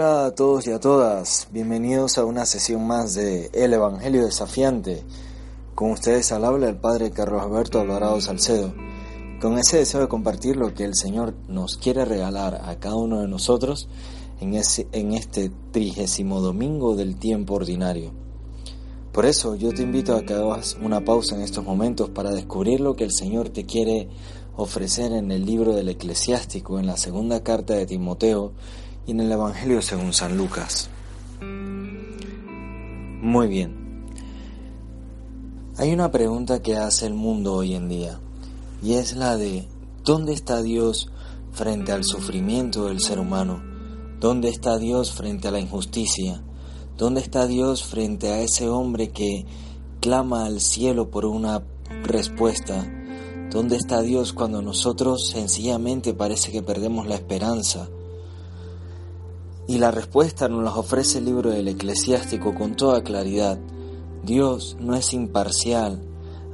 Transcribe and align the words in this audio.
Hola 0.00 0.24
a 0.24 0.34
todos 0.34 0.66
y 0.66 0.72
a 0.72 0.80
todas, 0.80 1.48
bienvenidos 1.52 2.16
a 2.16 2.24
una 2.24 2.46
sesión 2.46 2.86
más 2.86 3.12
de 3.12 3.50
El 3.52 3.74
Evangelio 3.74 4.24
Desafiante. 4.24 5.04
Con 5.74 5.90
ustedes 5.90 6.32
al 6.32 6.46
habla 6.46 6.70
el 6.70 6.76
Padre 6.78 7.10
Carlos 7.10 7.42
Alberto 7.42 7.78
Alvarado 7.80 8.18
Salcedo, 8.22 8.72
con 9.42 9.58
ese 9.58 9.76
deseo 9.76 10.00
de 10.00 10.08
compartir 10.08 10.56
lo 10.56 10.72
que 10.72 10.84
el 10.84 10.94
Señor 10.94 11.34
nos 11.48 11.76
quiere 11.76 12.06
regalar 12.06 12.62
a 12.64 12.76
cada 12.76 12.96
uno 12.96 13.20
de 13.20 13.28
nosotros 13.28 13.90
en, 14.40 14.54
en 14.54 15.12
este 15.12 15.52
trigésimo 15.70 16.40
domingo 16.40 16.96
del 16.96 17.16
tiempo 17.16 17.56
ordinario. 17.56 18.10
Por 19.12 19.26
eso 19.26 19.54
yo 19.54 19.74
te 19.74 19.82
invito 19.82 20.16
a 20.16 20.22
que 20.22 20.32
hagas 20.32 20.78
una 20.82 21.04
pausa 21.04 21.36
en 21.36 21.42
estos 21.42 21.62
momentos 21.62 22.08
para 22.08 22.30
descubrir 22.30 22.80
lo 22.80 22.96
que 22.96 23.04
el 23.04 23.12
Señor 23.12 23.50
te 23.50 23.66
quiere 23.66 24.08
ofrecer 24.56 25.12
en 25.12 25.30
el 25.30 25.44
libro 25.44 25.74
del 25.74 25.90
eclesiástico, 25.90 26.78
en 26.78 26.86
la 26.86 26.96
segunda 26.96 27.42
carta 27.42 27.74
de 27.74 27.84
Timoteo, 27.84 28.52
en 29.10 29.20
el 29.20 29.32
Evangelio 29.32 29.82
según 29.82 30.12
San 30.12 30.36
Lucas. 30.36 30.88
Muy 33.22 33.48
bien. 33.48 34.04
Hay 35.76 35.92
una 35.92 36.10
pregunta 36.10 36.62
que 36.62 36.76
hace 36.76 37.06
el 37.06 37.14
mundo 37.14 37.54
hoy 37.54 37.74
en 37.74 37.88
día 37.88 38.20
y 38.82 38.94
es 38.94 39.16
la 39.16 39.36
de 39.36 39.66
¿dónde 40.04 40.32
está 40.32 40.62
Dios 40.62 41.10
frente 41.52 41.92
al 41.92 42.04
sufrimiento 42.04 42.86
del 42.86 43.00
ser 43.00 43.18
humano? 43.18 43.62
¿Dónde 44.20 44.48
está 44.48 44.78
Dios 44.78 45.12
frente 45.12 45.48
a 45.48 45.50
la 45.50 45.60
injusticia? 45.60 46.42
¿Dónde 46.96 47.20
está 47.20 47.46
Dios 47.46 47.84
frente 47.84 48.28
a 48.28 48.40
ese 48.42 48.68
hombre 48.68 49.10
que 49.10 49.44
clama 50.00 50.44
al 50.44 50.60
cielo 50.60 51.10
por 51.10 51.24
una 51.24 51.62
respuesta? 52.04 52.86
¿Dónde 53.50 53.76
está 53.76 54.02
Dios 54.02 54.32
cuando 54.32 54.62
nosotros 54.62 55.28
sencillamente 55.28 56.14
parece 56.14 56.52
que 56.52 56.62
perdemos 56.62 57.06
la 57.06 57.16
esperanza? 57.16 57.88
Y 59.70 59.78
la 59.78 59.92
respuesta 59.92 60.48
nos 60.48 60.64
la 60.64 60.74
ofrece 60.74 61.18
el 61.18 61.26
libro 61.26 61.50
del 61.50 61.68
eclesiástico 61.68 62.56
con 62.56 62.74
toda 62.74 63.04
claridad. 63.04 63.56
Dios 64.24 64.76
no 64.80 64.96
es 64.96 65.14
imparcial 65.14 66.02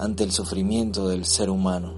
ante 0.00 0.24
el 0.24 0.32
sufrimiento 0.32 1.06
del 1.06 1.24
ser 1.24 1.48
humano. 1.48 1.94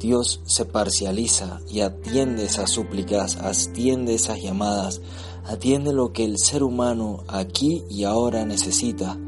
Dios 0.00 0.40
se 0.46 0.64
parcializa 0.64 1.60
y 1.68 1.80
atiende 1.80 2.46
esas 2.46 2.70
súplicas, 2.70 3.36
atiende 3.36 4.14
esas 4.14 4.40
llamadas, 4.40 5.02
atiende 5.44 5.92
lo 5.92 6.14
que 6.14 6.24
el 6.24 6.38
ser 6.38 6.62
humano 6.62 7.22
aquí 7.28 7.84
y 7.90 8.04
ahora 8.04 8.46
necesita. 8.46 9.18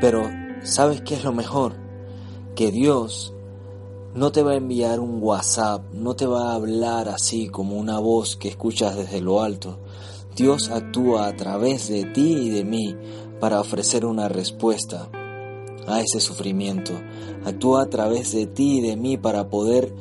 Pero, 0.00 0.30
¿sabes 0.62 1.02
qué 1.02 1.16
es 1.16 1.24
lo 1.24 1.34
mejor? 1.34 1.76
Que 2.56 2.72
Dios 2.72 3.34
no 4.14 4.32
te 4.32 4.42
va 4.42 4.52
a 4.52 4.56
enviar 4.56 5.00
un 5.00 5.22
WhatsApp, 5.22 5.92
no 5.92 6.14
te 6.14 6.24
va 6.24 6.52
a 6.52 6.54
hablar 6.54 7.10
así 7.10 7.48
como 7.48 7.76
una 7.76 7.98
voz 7.98 8.36
que 8.36 8.48
escuchas 8.48 8.96
desde 8.96 9.20
lo 9.20 9.42
alto. 9.42 9.80
Dios 10.36 10.68
actúa 10.70 11.28
a 11.28 11.36
través 11.36 11.88
de 11.88 12.04
ti 12.04 12.32
y 12.32 12.50
de 12.50 12.64
mí 12.64 12.96
para 13.38 13.60
ofrecer 13.60 14.04
una 14.04 14.28
respuesta 14.28 15.08
a 15.86 16.00
ese 16.00 16.20
sufrimiento. 16.20 16.92
Actúa 17.44 17.82
a 17.82 17.86
través 17.86 18.32
de 18.32 18.46
ti 18.46 18.78
y 18.78 18.80
de 18.80 18.96
mí 18.96 19.16
para 19.16 19.48
poder 19.48 19.94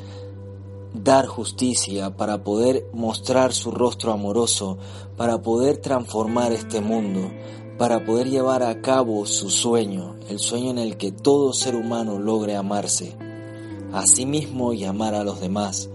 dar 0.93 1.27
justicia, 1.27 2.15
para 2.15 2.43
poder 2.43 2.87
mostrar 2.93 3.53
su 3.53 3.69
rostro 3.69 4.11
amoroso, 4.11 4.77
para 5.17 5.41
poder 5.41 5.77
transformar 5.77 6.51
este 6.51 6.81
mundo, 6.81 7.31
para 7.77 8.05
poder 8.05 8.29
llevar 8.29 8.63
a 8.63 8.81
cabo 8.81 9.25
su 9.25 9.49
sueño, 9.49 10.15
el 10.29 10.39
sueño 10.39 10.71
en 10.71 10.79
el 10.79 10.97
que 10.97 11.11
todo 11.11 11.53
ser 11.53 11.75
humano 11.75 12.17
logre 12.17 12.55
amarse 12.55 13.15
a 13.91 14.07
sí 14.07 14.25
mismo 14.25 14.73
y 14.73 14.83
amar 14.83 15.13
a 15.13 15.23
los 15.23 15.39
demás. 15.39 15.89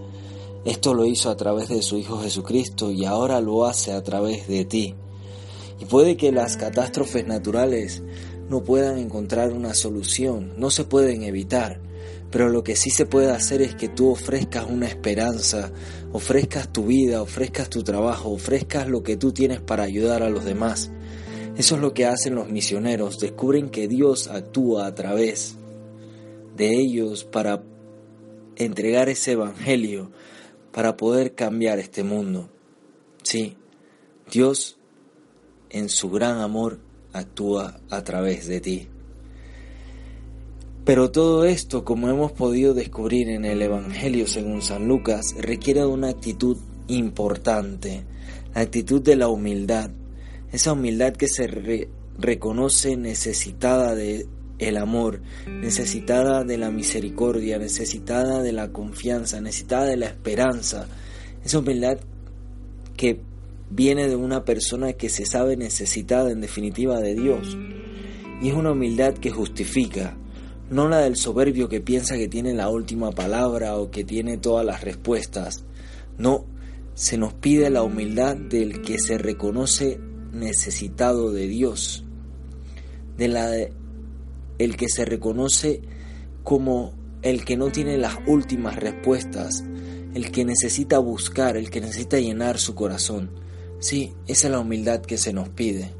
Esto 0.65 0.93
lo 0.93 1.05
hizo 1.05 1.29
a 1.29 1.37
través 1.37 1.69
de 1.69 1.81
su 1.81 1.97
Hijo 1.97 2.19
Jesucristo 2.21 2.91
y 2.91 3.05
ahora 3.05 3.39
lo 3.39 3.65
hace 3.65 3.93
a 3.93 4.03
través 4.03 4.47
de 4.47 4.65
ti. 4.65 4.95
Y 5.79 5.85
puede 5.85 6.17
que 6.17 6.31
las 6.31 6.57
catástrofes 6.57 7.25
naturales 7.25 8.03
no 8.49 8.63
puedan 8.63 8.97
encontrar 8.97 9.53
una 9.53 9.73
solución, 9.73 10.53
no 10.57 10.69
se 10.69 10.83
pueden 10.83 11.23
evitar, 11.23 11.79
pero 12.31 12.49
lo 12.49 12.63
que 12.63 12.75
sí 12.75 12.89
se 12.89 13.05
puede 13.05 13.31
hacer 13.31 13.61
es 13.61 13.75
que 13.75 13.87
tú 13.87 14.09
ofrezcas 14.11 14.65
una 14.69 14.87
esperanza, 14.87 15.71
ofrezcas 16.11 16.71
tu 16.71 16.85
vida, 16.85 17.21
ofrezcas 17.21 17.69
tu 17.69 17.83
trabajo, 17.83 18.29
ofrezcas 18.29 18.87
lo 18.87 19.01
que 19.01 19.17
tú 19.17 19.31
tienes 19.31 19.61
para 19.61 19.83
ayudar 19.83 20.23
a 20.23 20.29
los 20.29 20.45
demás. 20.45 20.91
Eso 21.57 21.75
es 21.75 21.81
lo 21.81 21.93
que 21.93 22.05
hacen 22.05 22.35
los 22.35 22.49
misioneros, 22.49 23.19
descubren 23.19 23.69
que 23.69 23.87
Dios 23.87 24.27
actúa 24.27 24.87
a 24.87 24.95
través 24.95 25.55
de 26.55 26.73
ellos 26.73 27.23
para 27.23 27.63
entregar 28.55 29.09
ese 29.09 29.33
evangelio, 29.33 30.11
para 30.71 30.97
poder 30.97 31.35
cambiar 31.35 31.79
este 31.79 32.03
mundo. 32.03 32.49
Sí, 33.23 33.57
Dios 34.31 34.77
en 35.69 35.89
su 35.89 36.09
gran 36.09 36.39
amor 36.39 36.79
actúa 37.13 37.79
a 37.89 38.03
través 38.03 38.47
de 38.47 38.61
ti. 38.61 38.87
Pero 40.85 41.11
todo 41.11 41.45
esto, 41.45 41.85
como 41.85 42.09
hemos 42.09 42.31
podido 42.31 42.73
descubrir 42.73 43.29
en 43.29 43.45
el 43.45 43.61
Evangelio 43.61 44.27
según 44.27 44.61
San 44.61 44.87
Lucas, 44.87 45.35
requiere 45.37 45.81
de 45.81 45.85
una 45.85 46.09
actitud 46.09 46.57
importante, 46.87 48.03
la 48.55 48.61
actitud 48.61 49.01
de 49.01 49.15
la 49.15 49.27
humildad, 49.27 49.91
esa 50.51 50.73
humildad 50.73 51.13
que 51.13 51.27
se 51.27 51.47
re 51.47 51.89
reconoce 52.17 52.97
necesitada 52.97 53.95
de 53.95 54.27
el 54.59 54.77
amor, 54.77 55.21
necesitada 55.47 56.43
de 56.43 56.57
la 56.57 56.69
misericordia, 56.69 57.57
necesitada 57.57 58.43
de 58.43 58.51
la 58.51 58.71
confianza, 58.71 59.41
necesitada 59.41 59.85
de 59.85 59.97
la 59.97 60.07
esperanza, 60.07 60.87
esa 61.43 61.59
humildad 61.59 61.97
que 62.97 63.21
viene 63.69 64.07
de 64.07 64.15
una 64.15 64.43
persona 64.43 64.93
que 64.93 65.09
se 65.09 65.25
sabe 65.25 65.55
necesitada 65.55 66.31
en 66.31 66.41
definitiva 66.41 66.99
de 66.99 67.15
Dios. 67.15 67.57
Y 68.41 68.49
es 68.49 68.53
una 68.53 68.71
humildad 68.71 69.13
que 69.13 69.31
justifica, 69.31 70.17
no 70.69 70.87
la 70.87 70.99
del 70.99 71.15
soberbio 71.15 71.69
que 71.69 71.81
piensa 71.81 72.17
que 72.17 72.27
tiene 72.27 72.53
la 72.53 72.69
última 72.69 73.11
palabra 73.11 73.77
o 73.77 73.89
que 73.89 74.03
tiene 74.03 74.37
todas 74.37 74.65
las 74.65 74.83
respuestas. 74.83 75.63
No, 76.17 76.45
se 76.93 77.17
nos 77.17 77.33
pide 77.33 77.69
la 77.69 77.83
humildad 77.83 78.35
del 78.35 78.81
que 78.81 78.99
se 78.99 79.17
reconoce 79.17 79.99
necesitado 80.33 81.31
de 81.31 81.47
Dios, 81.47 82.03
de 83.17 83.27
la 83.29 83.51
el 84.59 84.77
que 84.77 84.89
se 84.89 85.05
reconoce 85.05 85.81
como 86.43 86.93
el 87.21 87.43
que 87.43 87.57
no 87.57 87.71
tiene 87.71 87.97
las 87.97 88.17
últimas 88.27 88.75
respuestas, 88.75 89.63
el 90.13 90.31
que 90.31 90.45
necesita 90.45 90.99
buscar, 90.99 91.57
el 91.57 91.69
que 91.69 91.81
necesita 91.81 92.19
llenar 92.19 92.59
su 92.59 92.75
corazón. 92.75 93.31
Sí, 93.79 94.13
esa 94.27 94.47
es 94.47 94.51
la 94.51 94.59
humildad 94.59 95.01
que 95.01 95.17
se 95.17 95.33
nos 95.33 95.49
pide. 95.49 95.93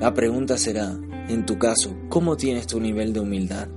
La 0.00 0.14
pregunta 0.14 0.58
será, 0.58 0.98
en 1.28 1.46
tu 1.46 1.58
caso, 1.58 1.94
¿cómo 2.08 2.36
tienes 2.36 2.66
tu 2.66 2.80
nivel 2.80 3.12
de 3.12 3.20
humildad? 3.20 3.68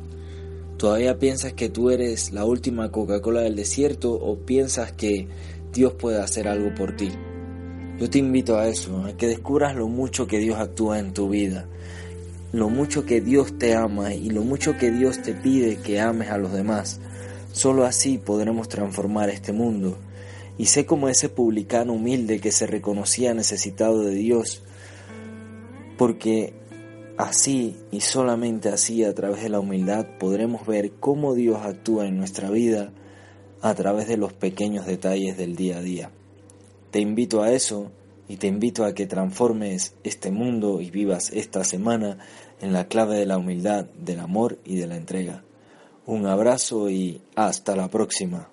¿Todavía 0.77 1.19
piensas 1.19 1.53
que 1.53 1.69
tú 1.69 1.89
eres 1.89 2.31
la 2.31 2.45
última 2.45 2.91
Coca-Cola 2.91 3.41
del 3.41 3.55
desierto 3.55 4.13
o 4.13 4.39
piensas 4.39 4.91
que 4.91 5.27
Dios 5.71 5.93
puede 5.93 6.19
hacer 6.19 6.47
algo 6.47 6.73
por 6.75 6.95
ti? 6.95 7.11
Yo 7.97 8.09
te 8.09 8.19
invito 8.19 8.57
a 8.57 8.67
eso, 8.67 9.05
a 9.05 9.15
que 9.15 9.27
descubras 9.27 9.75
lo 9.75 9.87
mucho 9.87 10.27
que 10.27 10.39
Dios 10.39 10.59
actúa 10.59 10.99
en 10.99 11.13
tu 11.13 11.29
vida, 11.29 11.67
lo 12.51 12.69
mucho 12.69 13.05
que 13.05 13.21
Dios 13.21 13.57
te 13.57 13.75
ama 13.75 14.13
y 14.13 14.29
lo 14.29 14.43
mucho 14.43 14.77
que 14.77 14.91
Dios 14.91 15.21
te 15.21 15.33
pide 15.33 15.77
que 15.77 15.99
ames 15.99 16.29
a 16.29 16.37
los 16.37 16.53
demás. 16.53 16.99
Solo 17.51 17.85
así 17.85 18.17
podremos 18.17 18.69
transformar 18.69 19.29
este 19.29 19.53
mundo. 19.53 19.97
Y 20.57 20.67
sé 20.67 20.85
como 20.85 21.09
ese 21.09 21.29
publicano 21.29 21.93
humilde 21.93 22.39
que 22.39 22.51
se 22.51 22.65
reconocía 22.65 23.33
necesitado 23.33 24.03
de 24.03 24.15
Dios, 24.15 24.63
porque 25.97 26.53
así 27.17 27.77
y 27.91 28.01
solamente 28.01 28.69
así 28.69 29.03
a 29.03 29.13
través 29.13 29.43
de 29.43 29.49
la 29.49 29.59
humildad 29.59 30.05
podremos 30.19 30.65
ver 30.65 30.91
cómo 30.99 31.33
Dios 31.33 31.59
actúa 31.61 32.07
en 32.07 32.17
nuestra 32.17 32.49
vida 32.49 32.91
a 33.61 33.73
través 33.73 34.07
de 34.07 34.17
los 34.17 34.33
pequeños 34.33 34.85
detalles 34.85 35.37
del 35.37 35.55
día 35.55 35.77
a 35.77 35.81
día. 35.81 36.11
Te 36.91 36.99
invito 36.99 37.41
a 37.41 37.51
eso 37.51 37.91
y 38.27 38.37
te 38.37 38.47
invito 38.47 38.85
a 38.85 38.93
que 38.93 39.05
transformes 39.05 39.95
este 40.03 40.31
mundo 40.31 40.81
y 40.81 40.89
vivas 40.89 41.31
esta 41.31 41.63
semana 41.63 42.17
en 42.61 42.73
la 42.73 42.87
clave 42.87 43.17
de 43.17 43.25
la 43.25 43.37
humildad, 43.37 43.85
del 43.85 44.19
amor 44.19 44.59
y 44.65 44.77
de 44.77 44.87
la 44.87 44.97
entrega. 44.97 45.43
Un 46.05 46.25
abrazo 46.25 46.89
y 46.89 47.21
hasta 47.35 47.75
la 47.75 47.89
próxima. 47.89 48.49